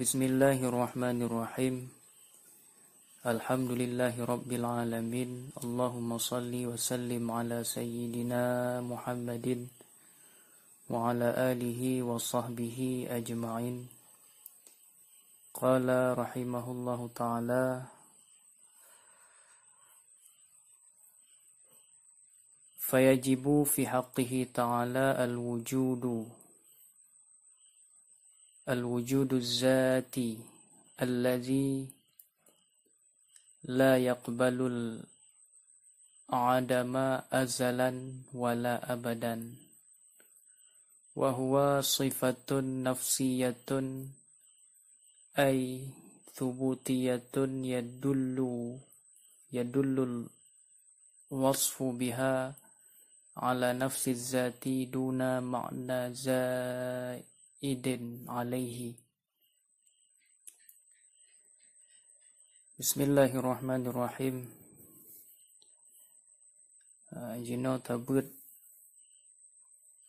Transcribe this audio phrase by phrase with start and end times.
[0.00, 1.76] بسم الله الرحمن الرحيم
[3.26, 9.68] الحمد لله رب العالمين اللهم صل وسلم على سيدنا محمد
[10.88, 12.78] وعلى آله وصحبه
[13.10, 13.76] أجمعين
[15.52, 15.88] قال
[16.18, 17.66] رحمه الله تعالى
[22.88, 26.39] فيجب في حقه تعالى الوجود
[29.32, 30.38] الذاتي
[31.02, 31.88] الذي
[33.64, 34.58] لا يقبل
[36.30, 36.96] العدم
[37.32, 37.90] أزلا
[38.34, 39.54] ولا أبدا
[41.16, 43.70] وهو صفة نفسية
[45.38, 45.88] أي
[46.34, 47.34] ثبوتية
[47.74, 48.38] يدل
[49.52, 50.28] يدل
[51.32, 52.54] الوصف بها
[53.36, 58.96] على نفس الذات دون معنى زائد idin alaihi.
[62.80, 64.48] Bismillahirrahmanirrahim.
[67.12, 68.24] Uh, Jino tabut.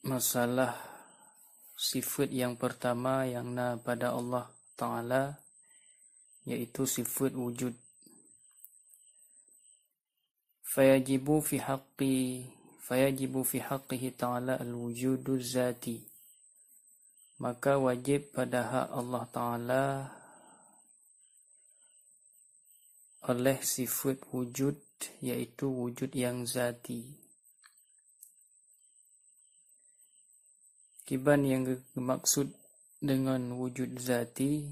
[0.00, 0.78] Masalah
[1.76, 5.36] Sifat yang pertama Yang na pada Allah Ta'ala
[6.48, 7.76] Iaitu sifat wujud.
[10.64, 12.48] Fayajibu fi haqqi
[12.80, 16.09] Fayajibu fi haqqihi ta'ala Al-wujudu zati
[17.40, 19.84] maka wajib pada hak Allah Ta'ala
[23.32, 24.76] oleh sifat wujud
[25.24, 27.16] iaitu wujud yang zati.
[31.08, 31.64] Kiban yang
[31.96, 32.52] dimaksud
[33.00, 34.68] dengan wujud zati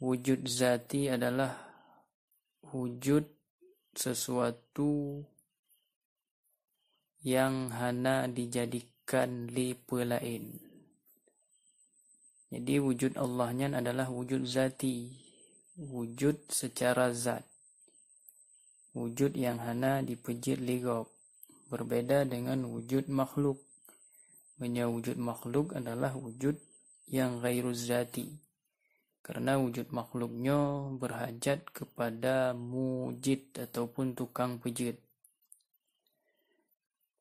[0.00, 1.54] wujud zati adalah
[2.72, 3.28] wujud
[3.92, 5.20] sesuatu
[7.20, 10.69] yang hana dijadikan li lain.
[12.50, 15.06] Jadi wujud Allahnya adalah wujud zati.
[15.78, 17.46] Wujud secara zat.
[18.90, 21.06] Wujud yang hana dipejit ligob.
[21.70, 23.62] Berbeda dengan wujud makhluk.
[24.58, 26.58] Benya wujud makhluk adalah wujud
[27.06, 28.26] yang gairu zati.
[29.22, 34.98] Kerana wujud makhluknya berhajat kepada mujid ataupun tukang pejit.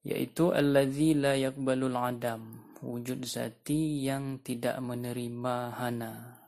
[0.02, 6.40] Iaitu allazi la yakbalul adam wujud zati yang tidak menerima hana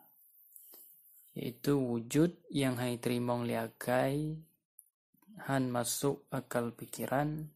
[1.31, 4.35] iaitu wujud yang hai terima liakai
[5.47, 7.47] han masuk akal pikiran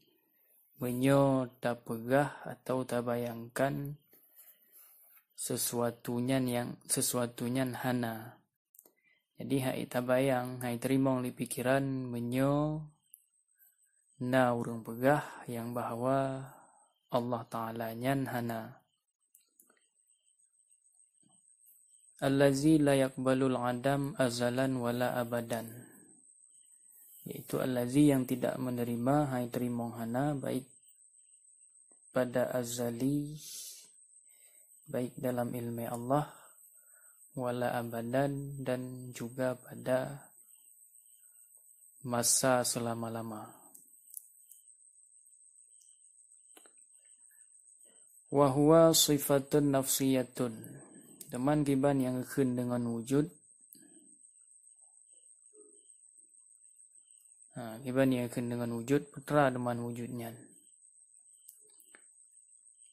[0.79, 3.95] menyo tak pegah atau tak bayangkan
[5.35, 8.39] sesuatunya yang sesuatunya hana.
[9.35, 12.79] Jadi hai tak bayang hai terima li pikiran menyo
[14.23, 16.54] na urung pegah yang bahawa
[17.15, 18.83] Allah Ta'ala nyan hana.
[22.19, 25.67] Allazi la yakbalul adam azalan wala abadan.
[27.25, 30.67] Iaitu allazi yang tidak menerima hai terimong hana baik
[32.13, 33.33] pada azali
[34.87, 36.29] baik dalam ilmu Allah
[37.35, 40.29] wala abadan dan juga pada
[42.05, 43.64] masa selama-lama.
[48.35, 50.59] Wahwa sifatun nafsiyatun.
[51.31, 53.31] Teman kiban yang akan dengan wujud.
[57.55, 59.07] Ha, kiban yang akan dengan wujud.
[59.07, 60.35] Putra teman wujudnya.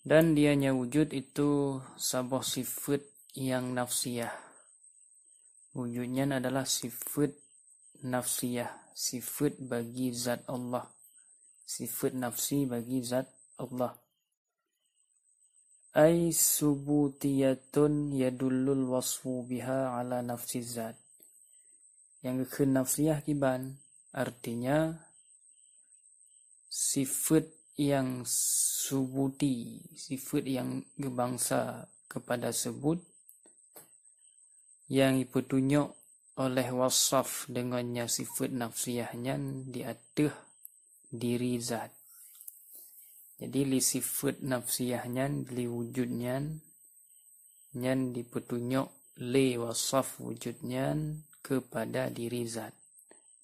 [0.06, 3.02] Dan dianya wujud itu sebuah sifat
[3.34, 4.30] yang nafsiyah.
[5.74, 7.34] Wujudnya adalah sifat
[8.06, 8.94] nafsiyah.
[8.94, 10.86] Sifat bagi zat Allah.
[11.66, 13.26] Sifat nafsi bagi zat
[13.58, 14.01] Allah
[15.92, 20.96] ay subutiyatun yadullul wasfu biha ala nafsi zat.
[22.24, 23.76] Yang ke nafsiyah kiban
[24.16, 24.96] artinya
[26.72, 27.44] sifat
[27.76, 33.00] yang subuti, sifat yang gebangsa kepada sebut
[34.92, 35.92] yang dipetunjuk
[36.40, 39.36] oleh wasaf dengannya sifat nafsiyahnya
[39.68, 40.32] di atas
[41.12, 42.01] diri zat.
[43.42, 46.38] Jadi li sifat nafsiyahnya, li wujudnya,
[47.74, 50.94] nyan dipetunjuk li wasaf wujudnya
[51.42, 52.70] kepada diri zat,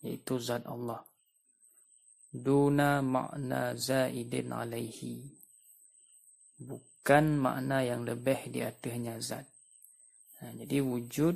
[0.06, 1.03] yaitu zat Allah.
[2.31, 5.35] Duna makna zaidin alaihi.
[6.62, 9.50] Bukan makna yang lebih di atasnya zat.
[10.39, 11.35] Nah, jadi wujud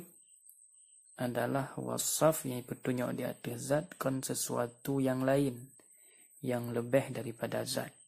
[1.19, 5.67] adalah wasaf yang dipetunjuk di atas zat kan sesuatu yang lain
[6.39, 8.02] yang lebih daripada zat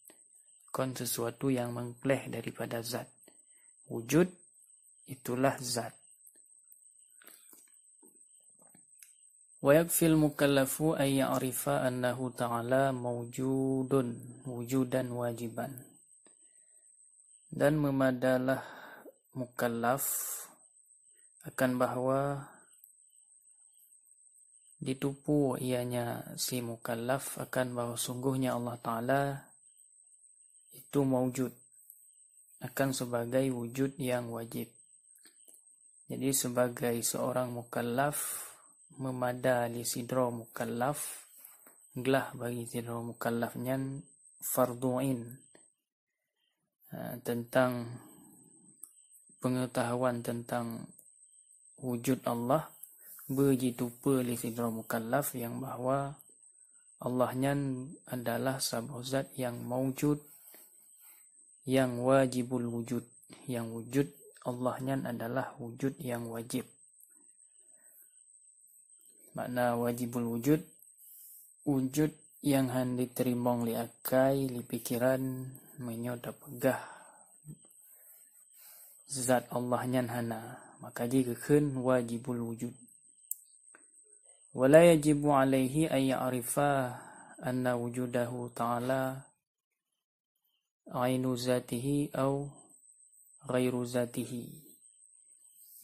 [0.75, 3.07] melakukan sesuatu yang mengkleh daripada zat.
[3.87, 4.27] Wujud
[5.07, 5.95] itulah zat.
[9.63, 15.71] Wa yakfil mukallafu ay ya'rifa annahu ta'ala mawjudun, wujudan wajiban.
[17.47, 18.59] Dan memadalah
[19.31, 20.03] mukallaf
[21.47, 22.51] akan bahawa
[24.83, 29.54] ditupu ianya si mukallaf akan bahawa sungguhnya Allah Ta'ala
[30.75, 31.51] itu mewujud
[32.63, 34.71] akan sebagai wujud yang wajib.
[36.05, 38.45] Jadi sebagai seorang mukallaf
[39.01, 41.27] memada li sidro mukallaf
[41.95, 43.75] gelah bagi sidro mukallafnya
[44.39, 45.35] fardu'in
[46.93, 47.89] ha, tentang
[49.41, 50.87] pengetahuan tentang
[51.81, 52.69] wujud Allah
[53.25, 53.89] begitu
[54.21, 56.15] li sidro mukallaf yang bahawa
[57.03, 57.57] Allahnya
[58.07, 60.34] adalah sebuah zat yang mewujud
[61.65, 63.03] yang wajibul wujud.
[63.49, 64.07] Yang wujud
[64.45, 66.69] Allahnya adalah wujud yang wajib.
[69.33, 70.61] Makna wajibul wujud
[71.65, 72.13] wujud
[72.45, 75.49] yang hendak terimong li akai li pikiran
[75.81, 76.77] menyoda pegah.
[79.09, 80.61] Zat Allahnya hana.
[80.77, 81.33] Maka jika
[81.81, 82.73] wajibul wujud.
[84.53, 86.95] Wala yajibu alaihi ayya arifa
[87.41, 89.25] anna wujudahu ta'ala
[90.90, 92.48] عين ذاته أو
[93.46, 94.32] غير ذاته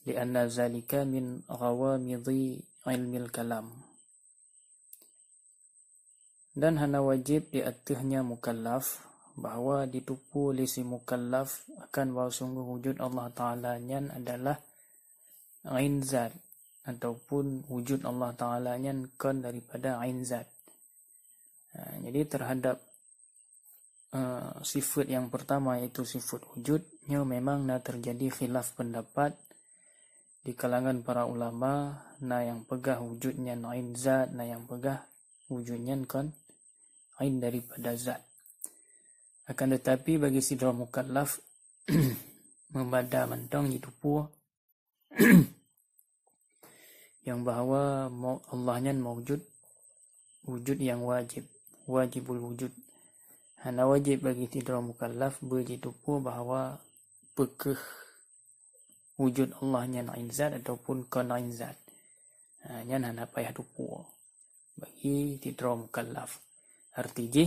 [0.06, 2.28] لأن ذلك من غوامض
[2.86, 3.68] علم الكلام
[6.56, 9.04] dan hana wajib di atasnya mukallaf
[9.36, 14.56] bahawa ditupu oleh si mukallaf akan bahawa sungguh wujud Allah Ta'ala adalah
[15.68, 16.32] ain zat
[16.86, 20.46] ataupun wujud Allah Ta'ala nya kan daripada Ain Zat.
[21.74, 22.78] Ha, jadi terhadap
[24.15, 29.35] uh, sifat yang pertama iaitu sifat wujudnya memang nak terjadi khilaf pendapat
[30.41, 35.05] di kalangan para ulama na yang pegah wujudnya Ain Zat, na yang pegah
[35.53, 36.33] wujudnya kan
[37.21, 38.25] Ain daripada Zat.
[39.45, 41.37] Akan tetapi bagi si dua mukallaf
[42.73, 44.25] membaca mentong itu pun
[47.27, 48.09] yang bahawa
[48.49, 49.43] Allahnya mewujud
[50.49, 51.45] wujud yang wajib
[51.85, 52.73] wajibul wujud
[53.61, 56.81] hanya wajib bagi tidak mukallaf begitu pun bahawa
[57.37, 57.77] pekeh
[59.21, 61.77] wujud Allahnya nain zat ataupun kanain zat.
[62.65, 64.01] Hanya hanya payah tupu.
[64.73, 66.41] Bagi tidak mukallaf.
[66.97, 67.45] Artinya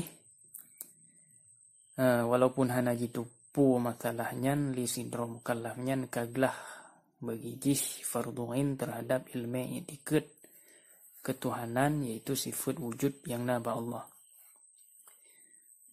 [1.99, 6.55] uh, walaupun hanya gitu pu masalahnya li sindrom mukallafnya kaglah
[7.19, 10.31] bagi jih fardu'in terhadap ilmu etiket
[11.25, 14.13] ketuhanan yaitu sifat wujud yang naba Allah.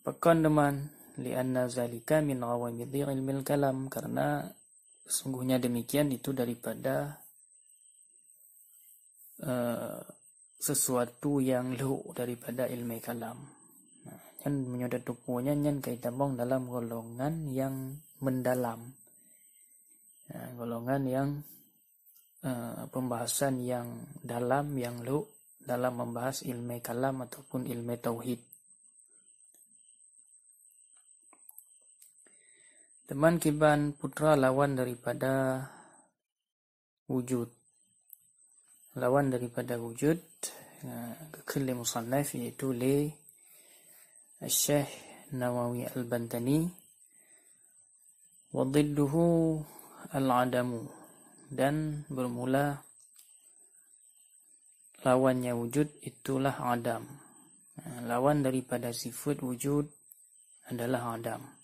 [0.02, 0.90] Pekan deman
[1.22, 4.50] lianna zalika min awamidhi ilmi kalam karena
[5.06, 7.22] sungguhnya demikian itu daripada
[9.46, 10.02] uh,
[10.58, 13.46] sesuatu yang lu daripada ilmu kalam.
[14.10, 18.98] Nah, yang menyodot tupunya yang kaitan dalam golongan yang mendalam
[20.30, 21.30] ya, golongan yang
[22.42, 25.30] uh, pembahasan yang dalam yang lu
[25.62, 28.51] dalam membahas ilmu kalam ataupun ilmu tauhid.
[33.12, 35.68] Teman kiban putra lawan daripada
[37.12, 37.52] wujud.
[38.96, 40.16] Lawan daripada wujud
[40.88, 43.12] uh, kekali musannaf iaitu li
[44.48, 44.88] Syekh
[45.36, 46.72] Nawawi Al-Bantani
[48.56, 49.60] wa dhidduhu
[50.16, 50.88] al-adamu
[51.52, 52.80] dan bermula
[55.04, 57.12] lawannya wujud itulah adam.
[57.76, 59.84] Ha, lawan daripada sifat wujud
[60.72, 61.44] adalah adam.
[61.44, 61.60] Ha,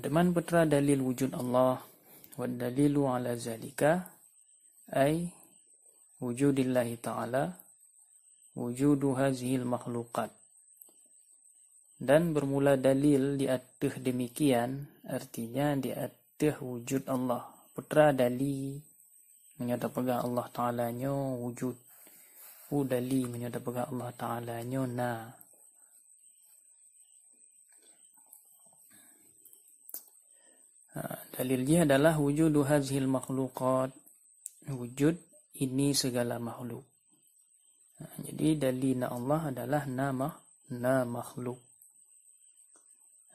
[0.00, 1.82] deman putra dalil wujud Allah
[2.38, 4.08] wa dalilu ala zalika
[4.94, 5.28] ay
[6.24, 7.52] wujudillahi ta'ala
[8.56, 10.32] wujudu hazihil makhlukat
[11.98, 17.42] dan bermula dalil di atas demikian artinya di atas wujud Allah.
[17.74, 18.78] Putra dali
[19.58, 21.74] menyata pegang Allah Ta'ala nyo wujud
[22.70, 25.26] u dali menyata pegang Allah Ta'ala nyo na
[31.38, 33.94] dalil dia adalah wujud hazil makhlukat
[34.66, 35.14] wujud
[35.62, 36.82] ini segala makhluk
[38.02, 40.28] ha, jadi dalil Allah adalah nama
[40.74, 41.68] na makhluk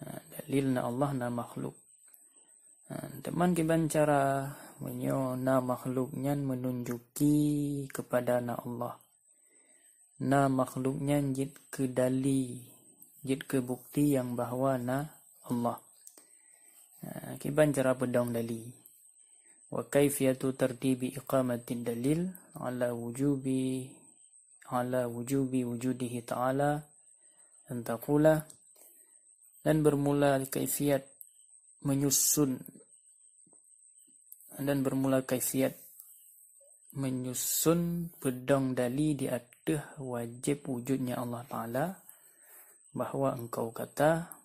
[0.03, 1.79] Ha, dalil na Allah na makhluk.
[2.91, 4.51] Ha, teman kiban cara
[4.83, 9.00] menyo na makhluknya menunjuki kepada na Allah.
[10.27, 12.60] Na makhluknya jid ke dali,
[13.24, 14.98] jid ke bukti yang bahawa na
[15.48, 15.79] Allah.
[17.03, 18.63] Ah, kiban cara pedang dali?
[19.67, 23.91] Wa kaifiyatu tartibi iqamatin dalil ala wujubi
[24.72, 26.79] ala wujubi wujudihi ta'ala
[27.67, 28.48] dan taqula.
[29.63, 31.07] Dan bermula kaifiat
[31.88, 32.60] menyusun
[34.60, 35.75] dan bermula kaifiat
[36.93, 41.86] menyusun pedang dali di atas wajib wujudnya Allah Ta'ala.
[42.93, 44.42] Bahawa engkau kata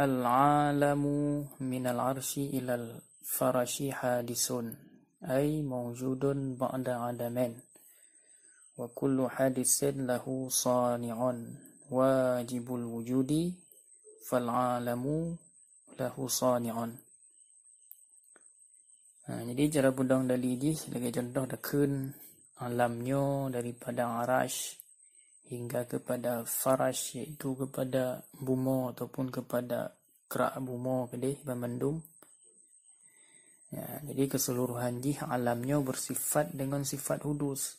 [0.00, 4.72] Al-alamu minal arshi ilal farashi hadisun.
[5.20, 7.52] Ay mawjudun ba'da adamin.
[8.80, 11.52] Wa kullu hadisin lahu sani'un.
[11.92, 13.52] Wajibul wujudi.
[14.24, 15.36] Fal alamu
[16.00, 16.96] lahu sani'un.
[19.28, 22.08] Ha, jadi cara budang dali ni sebagai contoh dah kun
[22.64, 24.79] alamnya daripada arash
[25.50, 29.98] hingga kepada farash iaitu kepada buma ataupun kepada
[30.30, 32.00] kerak buma kedih bermendum
[33.70, 37.78] Ya, jadi keseluruhan jih alamnya bersifat dengan sifat hudus.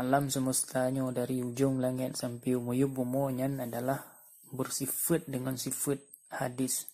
[0.00, 4.00] Alam semestanya dari ujung langit sampai umuyub bumanya adalah
[4.48, 6.00] bersifat dengan sifat
[6.32, 6.88] hadis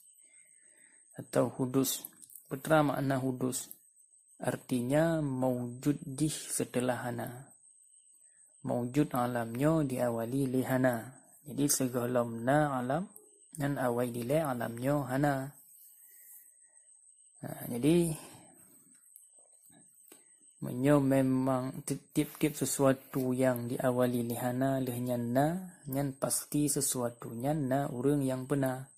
[1.15, 2.03] atau hudus.
[2.51, 3.71] Betul makna hudus.
[4.43, 7.47] Artinya mewujud jih setelah hana.
[8.61, 11.17] Mewujud alamnya diawali lihana.
[11.49, 13.09] Jadi segala alam
[13.57, 15.35] dan awal dile alamnya hana.
[17.41, 18.13] Ha, jadi
[20.61, 25.57] menyo memang tip-tip sesuatu yang diawali lihana lehnya na
[25.89, 28.93] nyan pasti sesuatu nyan na urang yang benar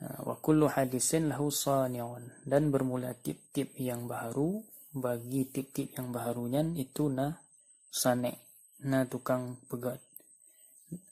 [0.00, 4.64] ha, wa kullu hadisin lahu sani'un dan bermula tip-tip yang baru
[4.96, 7.36] bagi tip-tip yang baru nyan itu na
[7.90, 8.38] sane
[8.86, 10.00] na tukang pegat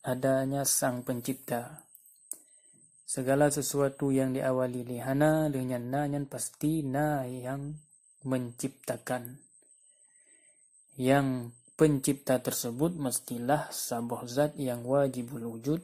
[0.03, 1.89] adanya sang pencipta
[3.09, 7.73] Segala sesuatu yang diawali lihana dengan na yang pasti na yang
[8.29, 9.41] menciptakan.
[11.01, 15.81] Yang pencipta tersebut mestilah sebuah zat yang wajibul wujud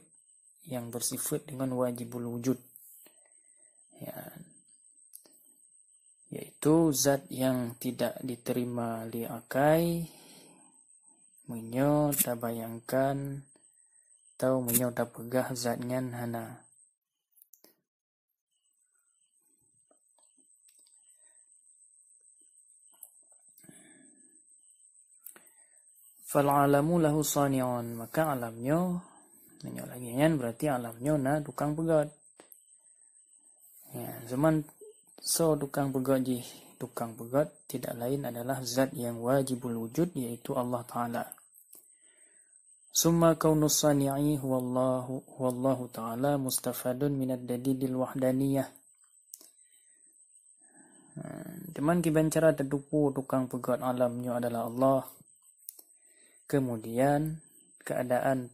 [0.69, 2.61] yang bersifat dengan wajibul wujud.
[4.05, 4.29] Ya.
[6.29, 10.05] Yaitu zat yang tidak diterima liakai
[11.45, 13.45] menyo tak bayangkan
[14.35, 16.65] atau menyo tak pegah zatnya hana.
[26.35, 27.95] fal alamu lahu sani'un.
[27.95, 28.99] Maka alamnya
[29.63, 32.11] menyo lagi kan berarti alamnya na tukang pegat.
[33.95, 34.67] Ya zaman
[35.23, 36.43] so tukang pegat ji
[36.75, 41.23] tukang pegat tidak lain adalah zat yang wajibul wujud yaitu Allah taala
[42.95, 48.71] summa kaunus sani'i huwallahu huwallahu taala mustafadun min ad-dalilil wahdaniyah
[51.75, 55.01] Teman kiban cara terdupu tukang pegat alamnya adalah Allah.
[56.43, 57.39] Kemudian
[57.79, 58.51] keadaan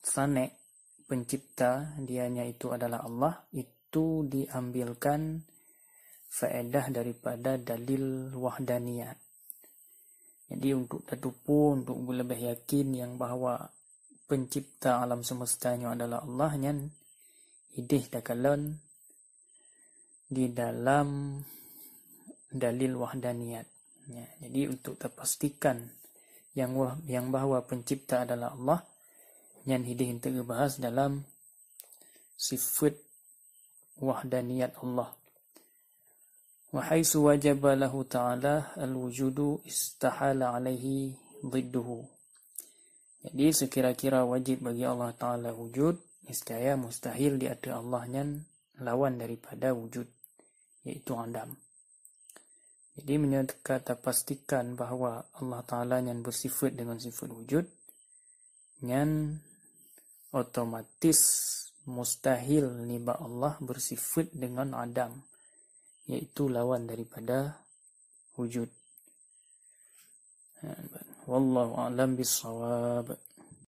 [0.00, 0.56] sanek
[1.04, 5.44] pencipta dianya itu adalah Allah itu diambilkan
[6.32, 9.16] faedah daripada dalil wahdaniyat.
[10.48, 13.68] Jadi untuk tertupu untuk lebih yakin yang bahawa
[14.28, 16.78] pencipta alam semestanya adalah Allah yang
[17.80, 18.76] idih dakalon
[20.28, 21.40] di dalam
[22.52, 23.66] dalil wahdaniyat.
[24.08, 25.88] Ya, jadi untuk terpastikan
[26.52, 26.76] yang
[27.08, 28.80] yang bahawa pencipta adalah Allah
[29.68, 31.24] yang hidih kita bahas dalam
[32.36, 32.96] sifat
[34.00, 35.12] wahdaniyat Allah
[36.72, 42.17] wa haitsu wajaba lahu ta'ala al-wujudu istahala alaihi dhidduhu
[43.26, 45.98] jadi sekira-kira wajib bagi Allah Ta'ala wujud
[46.28, 48.44] Niscaya mustahil di atas Allah yang
[48.84, 50.06] lawan daripada wujud
[50.86, 51.56] Iaitu Adam
[52.98, 57.62] jadi menyatakan pastikan bahawa Allah Ta'ala yang bersifat dengan sifat wujud
[58.82, 59.38] yang
[60.34, 61.18] otomatis
[61.86, 65.14] mustahil niba Allah bersifat dengan Adam
[66.10, 67.62] iaitu lawan daripada
[68.34, 68.68] wujud.
[71.28, 73.16] والله أعلم بالصواب.